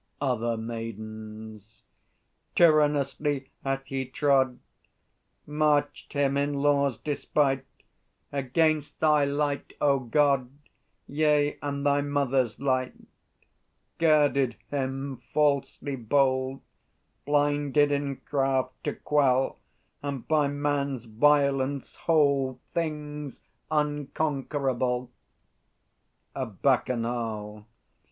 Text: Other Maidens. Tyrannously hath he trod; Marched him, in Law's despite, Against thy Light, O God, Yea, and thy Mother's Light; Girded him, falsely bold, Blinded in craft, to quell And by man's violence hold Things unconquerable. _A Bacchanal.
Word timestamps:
Other 0.19 0.57
Maidens. 0.57 1.83
Tyrannously 2.55 3.51
hath 3.63 3.85
he 3.85 4.03
trod; 4.07 4.57
Marched 5.45 6.13
him, 6.13 6.37
in 6.37 6.55
Law's 6.55 6.97
despite, 6.97 7.65
Against 8.31 8.99
thy 8.99 9.25
Light, 9.25 9.73
O 9.79 9.99
God, 9.99 10.49
Yea, 11.07 11.59
and 11.61 11.85
thy 11.85 12.01
Mother's 12.01 12.59
Light; 12.59 12.95
Girded 13.99 14.55
him, 14.71 15.21
falsely 15.31 15.95
bold, 15.95 16.61
Blinded 17.23 17.91
in 17.91 18.15
craft, 18.15 18.83
to 18.85 18.95
quell 18.95 19.59
And 20.01 20.27
by 20.27 20.47
man's 20.47 21.05
violence 21.05 21.95
hold 21.97 22.59
Things 22.73 23.41
unconquerable. 23.69 25.11
_A 26.35 26.51
Bacchanal. 26.59 27.67